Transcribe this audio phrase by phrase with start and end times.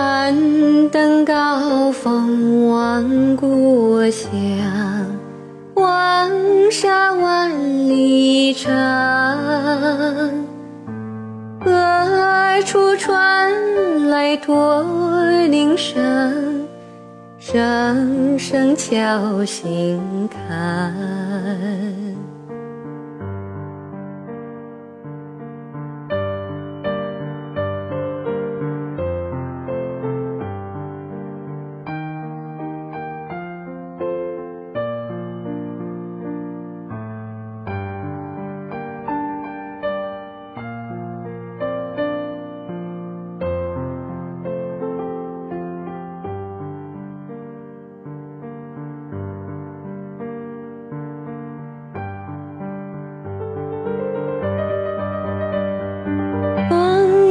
[0.00, 4.30] 攀登高峰望故乡，
[5.74, 6.30] 黄
[6.70, 7.50] 沙万
[7.86, 8.66] 里长。
[11.60, 14.82] 何处传来驼
[15.50, 16.66] 铃声？
[17.38, 20.94] 声声敲心坎。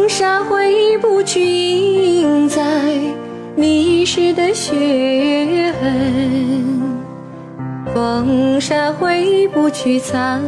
[0.09, 2.63] 风沙挥不去印在
[3.55, 6.97] 历史的血痕，
[7.93, 10.41] 风沙挥不去苍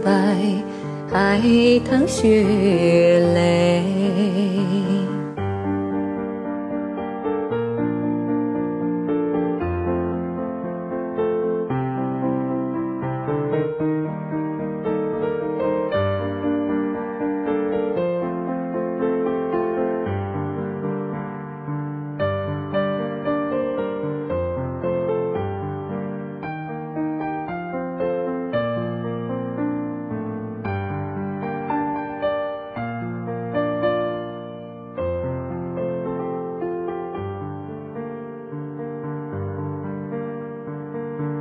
[0.00, 0.36] 白
[1.10, 1.40] 海
[1.90, 2.44] 棠血
[3.34, 3.82] 泪。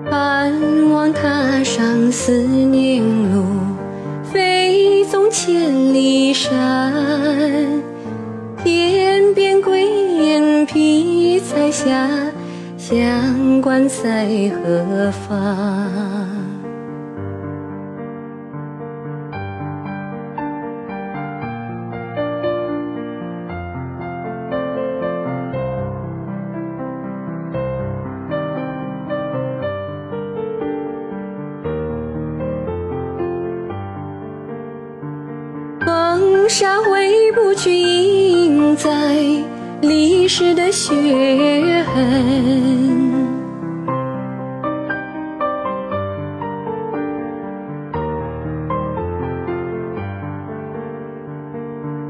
[0.10, 3.44] 盼望踏上思念路，
[4.24, 6.92] 飞纵千里山。
[8.64, 12.10] 天边归雁披彩霞，
[12.78, 14.28] 乡关在
[14.64, 16.39] 何方？
[36.50, 38.90] 沙挥不去印在
[39.84, 40.92] 历史的血
[41.94, 43.14] 痕，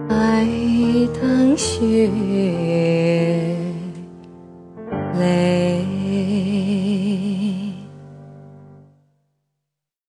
[0.08, 0.48] 海
[1.20, 2.10] 棠雪。